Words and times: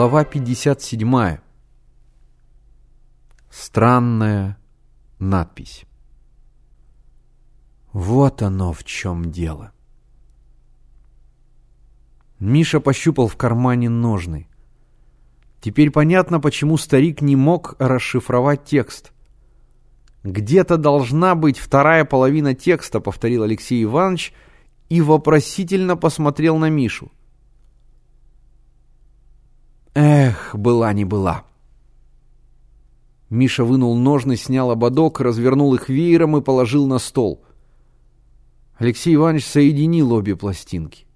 Глава 0.00 0.24
57. 0.24 1.40
Странная 3.50 4.56
надпись. 5.18 5.84
Вот 7.92 8.40
оно 8.40 8.72
в 8.72 8.82
чем 8.84 9.30
дело. 9.30 9.72
Миша 12.38 12.80
пощупал 12.80 13.28
в 13.28 13.36
кармане 13.36 13.90
ножны. 13.90 14.48
Теперь 15.60 15.90
понятно, 15.90 16.40
почему 16.40 16.78
старик 16.78 17.20
не 17.20 17.36
мог 17.36 17.76
расшифровать 17.78 18.64
текст. 18.64 19.12
«Где-то 20.24 20.78
должна 20.78 21.34
быть 21.34 21.58
вторая 21.58 22.06
половина 22.06 22.54
текста»,— 22.54 23.00
повторил 23.02 23.42
Алексей 23.42 23.84
Иванович 23.84 24.32
и 24.88 25.02
вопросительно 25.02 25.94
посмотрел 25.98 26.56
на 26.56 26.70
Мишу. 26.70 27.12
Была 30.56 30.92
не 30.92 31.04
была. 31.04 31.44
Миша 33.28 33.64
вынул 33.64 33.96
ножны, 33.96 34.36
снял 34.36 34.70
ободок, 34.70 35.20
развернул 35.20 35.74
их 35.74 35.88
веером 35.88 36.36
и 36.36 36.42
положил 36.42 36.86
на 36.86 36.98
стол. 36.98 37.44
Алексей 38.76 39.14
Иванович 39.14 39.46
соединил 39.46 40.12
обе 40.12 40.34
пластинки. 40.34 41.06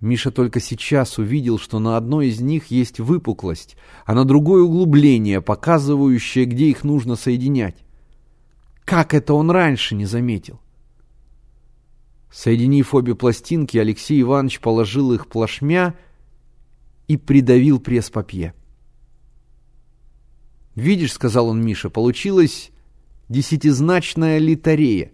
Миша 0.00 0.30
только 0.30 0.60
сейчас 0.60 1.18
увидел, 1.18 1.58
что 1.58 1.78
на 1.78 1.96
одной 1.96 2.28
из 2.28 2.40
них 2.40 2.68
есть 2.68 3.00
выпуклость, 3.00 3.76
а 4.06 4.14
на 4.14 4.24
другой 4.24 4.62
углубление, 4.62 5.42
показывающее, 5.42 6.46
где 6.46 6.70
их 6.70 6.84
нужно 6.84 7.16
соединять. 7.16 7.76
Как 8.84 9.12
это 9.12 9.34
он 9.34 9.50
раньше 9.50 9.94
не 9.94 10.06
заметил? 10.06 10.58
Соединив 12.32 12.94
обе 12.94 13.14
пластинки, 13.14 13.76
Алексей 13.76 14.20
Иванович 14.22 14.60
положил 14.60 15.12
их 15.12 15.26
плашмя 15.26 15.94
и 17.10 17.16
придавил 17.16 17.80
пресс-папье. 17.80 18.54
«Видишь,— 20.76 21.12
сказал 21.14 21.48
он 21.48 21.60
Миша,— 21.60 21.90
получилась 21.90 22.70
десятизначная 23.28 24.38
литарея. 24.38 25.10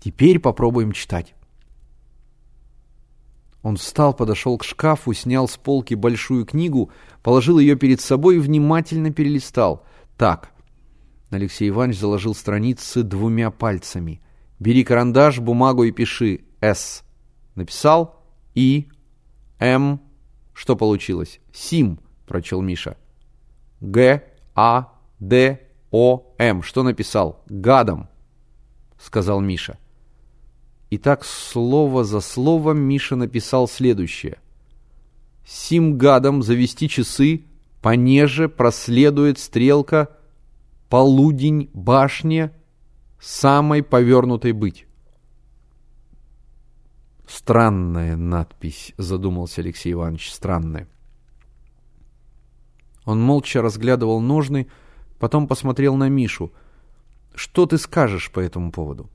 Теперь 0.00 0.40
попробуем 0.40 0.90
читать». 0.90 1.36
Он 3.62 3.76
встал, 3.76 4.12
подошел 4.12 4.58
к 4.58 4.64
шкафу, 4.64 5.12
снял 5.12 5.46
с 5.46 5.56
полки 5.56 5.94
большую 5.94 6.46
книгу, 6.46 6.90
положил 7.22 7.60
ее 7.60 7.76
перед 7.76 8.00
собой 8.00 8.36
и 8.36 8.40
внимательно 8.40 9.12
перелистал. 9.12 9.86
«Так». 10.18 10.50
Алексей 11.30 11.68
Иванович 11.68 12.00
заложил 12.00 12.34
страницы 12.34 13.04
двумя 13.04 13.52
пальцами. 13.52 14.20
«Бери 14.58 14.82
карандаш, 14.82 15.38
бумагу 15.38 15.84
и 15.84 15.92
пиши. 15.92 16.40
С». 16.60 17.04
Написал? 17.54 18.20
И. 18.56 18.88
М. 19.60 20.00
Что 20.54 20.76
получилось? 20.76 21.40
Сим, 21.52 21.98
прочел 22.26 22.62
Миша. 22.62 22.96
Г, 23.80 24.22
А, 24.54 24.94
Д, 25.18 25.60
О, 25.90 26.34
М. 26.38 26.62
Что 26.62 26.82
написал? 26.82 27.42
Гадом, 27.48 28.08
сказал 28.98 29.40
Миша. 29.40 29.78
И 30.90 30.96
так 30.98 31.24
слово 31.24 32.04
за 32.04 32.20
словом 32.20 32.78
Миша 32.78 33.16
написал 33.16 33.68
следующее. 33.68 34.38
Сим 35.44 35.98
гадом 35.98 36.42
завести 36.42 36.88
часы, 36.88 37.44
понеже 37.82 38.48
проследует 38.48 39.38
стрелка 39.38 40.08
полудень 40.88 41.68
башне 41.74 42.52
самой 43.20 43.82
повернутой 43.82 44.52
быть. 44.52 44.86
Странная 47.26 48.16
надпись, 48.16 48.92
задумался 48.98 49.60
Алексей 49.60 49.92
Иванович, 49.92 50.32
странная. 50.32 50.88
Он 53.04 53.20
молча 53.20 53.62
разглядывал 53.62 54.20
ножны, 54.20 54.68
потом 55.18 55.46
посмотрел 55.46 55.96
на 55.96 56.08
Мишу. 56.08 56.52
Что 57.34 57.66
ты 57.66 57.78
скажешь 57.78 58.30
по 58.30 58.40
этому 58.40 58.72
поводу? 58.72 59.10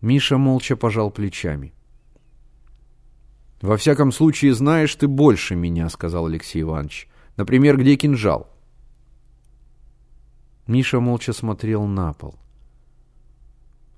Миша 0.00 0.36
молча 0.38 0.76
пожал 0.76 1.10
плечами. 1.10 1.72
«Во 3.60 3.76
всяком 3.76 4.10
случае, 4.10 4.54
знаешь 4.54 4.94
ты 4.96 5.06
больше 5.06 5.54
меня»,— 5.54 5.88
сказал 5.90 6.26
Алексей 6.26 6.62
Иванович. 6.62 7.08
«Например, 7.36 7.76
где 7.78 7.94
кинжал?» 7.94 8.50
Миша 10.66 10.98
молча 10.98 11.32
смотрел 11.32 11.84
на 11.86 12.12
пол. 12.12 12.34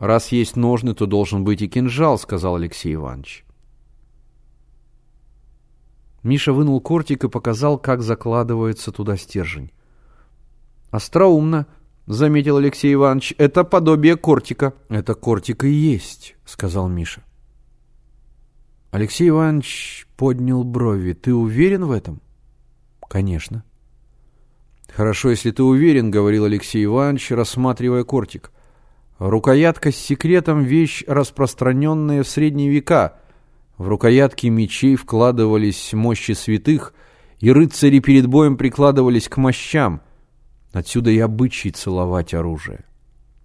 «Раз 0.05 0.33
есть 0.33 0.55
ножны, 0.55 0.93
то 0.93 1.07
должен 1.07 1.45
быть 1.45 1.63
и 1.63 1.67
кинжал»,— 1.67 2.19
сказал 2.19 2.57
Алексей 2.57 2.93
Иванович. 2.93 3.43
Миша 6.23 6.53
вынул 6.53 6.79
кортик 6.83 7.25
и 7.25 7.31
показал, 7.31 7.79
как 7.79 8.03
закладывается 8.03 8.93
туда 8.93 9.17
стержень. 9.17 9.73
«Остроумно»,— 10.91 11.67
заметил 12.07 12.59
Алексей 12.59 12.93
Иванович,— 12.93 13.35
«это 13.39 13.65
подобие 13.65 14.17
кортика». 14.17 14.75
«Это 14.91 15.15
кортик 15.15 15.65
и 15.65 15.71
есть»,— 15.71 16.37
сказал 16.45 16.87
Миша. 16.87 17.25
Алексей 18.91 19.31
Иванович 19.31 20.07
поднял 20.19 20.65
брови. 20.65 21.15
«Ты 21.15 21.33
уверен 21.33 21.87
в 21.87 21.93
этом?» 21.93 22.21
«Конечно». 23.09 23.65
«Хорошо, 24.95 25.31
если 25.31 25.51
ты 25.51 25.63
уверен»,— 25.63 26.11
говорил 26.11 26.45
Алексей 26.45 26.85
Иванович, 26.85 27.31
рассматривая 27.31 28.05
кортик. 28.05 28.51
Рукоятка 29.19 29.93
с 29.93 29.97
секретом– 29.97 30.63
вещь, 30.65 31.05
распространенная 31.07 32.25
в 32.25 32.29
средние 32.29 32.69
века. 32.69 33.15
В 33.79 33.87
рукоятки 33.87 34.49
мечей 34.49 34.97
вкладывались 34.97 35.93
мощи 35.93 36.33
святых, 36.33 36.95
и 37.39 37.53
рыцари 37.53 38.01
перед 38.01 38.27
боем 38.27 38.57
прикладывались 38.57 39.29
к 39.29 39.37
мощам. 39.37 40.01
Отсюда 40.73 41.11
и 41.11 41.19
обычай 41.21 41.71
целовать 41.71 42.35
оружие. 42.35 42.85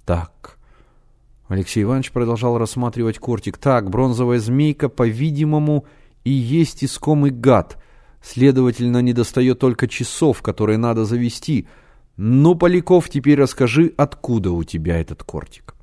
Так. 0.06 0.58
Алексей 1.48 1.84
Иванович 1.84 2.12
продолжал 2.12 2.58
рассматривать 2.58 3.20
кортик. 3.20 3.58
Так, 3.58 3.92
бронзовая 3.92 4.40
змейка, 4.40 4.90
по-видимому, 4.90 5.86
и 6.24 6.32
есть 6.32 6.84
искомый 6.84 7.30
гад. 7.30 7.78
Следовательно, 8.24 9.02
недостает 9.04 9.60
только 9.60 9.88
часов, 9.88 10.42
которые 10.42 10.80
надо 10.80 11.06
завести– 11.06 11.68
ну, 12.22 12.54
Поляков, 12.54 13.08
теперь 13.08 13.40
расскажи, 13.40 13.94
откуда 13.96 14.52
у 14.52 14.66
тебя 14.66 15.00
этот 15.00 15.24
кортик? 15.24 15.74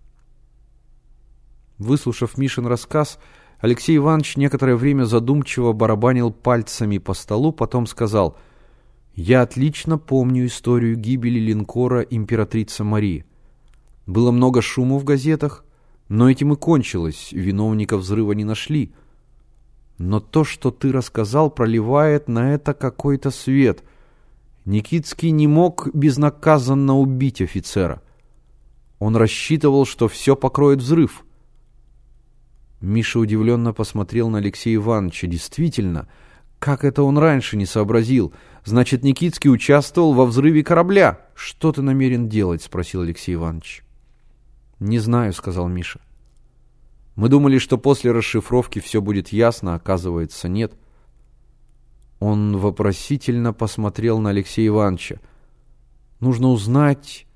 Выслушав 1.78 2.36
Мишин 2.36 2.66
рассказ, 2.66 3.18
Алексей 3.58 3.96
Иванович 3.96 4.36
некоторое 4.36 4.76
время 4.76 5.04
задумчиво 5.04 5.72
барабанил 5.72 6.30
пальцами 6.30 6.98
по 6.98 7.14
столу, 7.14 7.52
потом 7.52 7.86
сказал, 7.86 8.36
«Я 9.14 9.40
отлично 9.40 9.96
помню 9.96 10.44
историю 10.44 10.96
гибели 10.96 11.38
линкора 11.38 12.02
императрица 12.02 12.84
Марии. 12.84 13.24
Было 14.04 14.30
много 14.30 14.60
шума 14.60 14.98
в 14.98 15.04
газетах, 15.04 15.64
но 16.10 16.30
этим 16.30 16.52
и 16.52 16.56
кончилось, 16.56 17.30
виновника 17.32 17.96
взрыва 17.96 18.32
не 18.32 18.44
нашли. 18.44 18.92
Но 19.96 20.20
то, 20.20 20.44
что 20.44 20.70
ты 20.70 20.92
рассказал, 20.92 21.50
проливает 21.50 22.28
на 22.28 22.52
это 22.52 22.74
какой-то 22.74 23.30
свет— 23.30 23.82
Никитский 24.66 25.30
не 25.30 25.46
мог 25.46 25.88
безнаказанно 25.94 26.98
убить 26.98 27.40
офицера. 27.40 28.02
Он 28.98 29.14
рассчитывал, 29.14 29.86
что 29.86 30.08
все 30.08 30.34
покроет 30.34 30.80
взрыв. 30.80 31.24
Миша 32.80 33.20
удивленно 33.20 33.72
посмотрел 33.72 34.28
на 34.28 34.38
Алексея 34.38 34.74
Ивановича. 34.74 35.28
Действительно, 35.28 36.08
как 36.58 36.84
это 36.84 37.04
он 37.04 37.16
раньше 37.16 37.56
не 37.56 37.64
сообразил? 37.64 38.34
Значит, 38.64 39.04
Никитский 39.04 39.50
участвовал 39.50 40.14
во 40.14 40.26
взрыве 40.26 40.64
корабля. 40.64 41.20
Что 41.36 41.70
ты 41.70 41.80
намерен 41.82 42.28
делать? 42.28 42.62
Спросил 42.62 43.02
Алексей 43.02 43.36
Иванович. 43.36 43.84
Не 44.80 44.98
знаю, 44.98 45.32
сказал 45.32 45.68
Миша. 45.68 46.00
Мы 47.14 47.28
думали, 47.28 47.58
что 47.58 47.78
после 47.78 48.10
расшифровки 48.10 48.80
все 48.80 49.00
будет 49.00 49.28
ясно, 49.28 49.76
оказывается, 49.76 50.48
нет.— 50.48 50.72
он 52.18 52.56
вопросительно 52.56 53.52
посмотрел 53.52 54.18
на 54.18 54.30
Алексея 54.30 54.68
Ивановича. 54.68 55.20
«Нужно 56.20 56.48
узнать, 56.48 57.26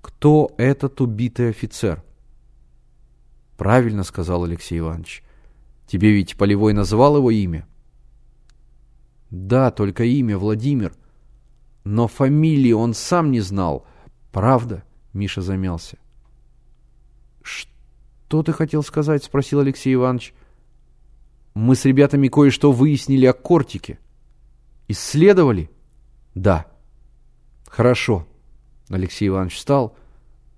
кто 0.00 0.52
этот 0.56 1.00
убитый 1.00 1.50
офицер». 1.50 2.02
«Правильно»,— 3.56 4.02
сказал 4.04 4.44
Алексей 4.44 4.78
Иванович. 4.78 5.22
«Тебе 5.86 6.12
ведь 6.12 6.36
Полевой 6.36 6.72
назвал 6.72 7.18
его 7.18 7.30
имя?» 7.30 7.66
«Да, 9.30 9.70
только 9.70 10.04
имя 10.04 10.38
Владимир. 10.38 10.94
Но 11.84 12.08
фамилии 12.08 12.72
он 12.72 12.94
сам 12.94 13.30
не 13.30 13.40
знал. 13.40 13.86
Правда?»— 14.32 14.84
Миша 15.12 15.42
замялся. 15.42 15.98
«Что 17.42 18.42
ты 18.42 18.52
хотел 18.52 18.82
сказать?»— 18.82 19.24
спросил 19.24 19.60
Алексей 19.60 19.92
Иванович. 19.94 20.32
«Мы 21.52 21.76
с 21.76 21.84
ребятами 21.84 22.28
кое-что 22.28 22.72
выяснили 22.72 23.26
о 23.26 23.34
Кортике». 23.34 23.98
Исследовали? 24.90 25.70
Да. 26.34 26.66
Хорошо. 27.68 28.26
Алексей 28.88 29.28
Иванович 29.28 29.54
встал. 29.54 29.96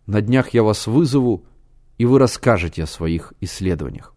На 0.07 0.23
днях 0.23 0.55
я 0.55 0.63
вас 0.63 0.87
вызову, 0.87 1.45
и 1.99 2.07
вы 2.07 2.19
расскажете 2.19 2.85
о 2.85 2.87
своих 2.87 3.35
исследованиях. 3.43 4.15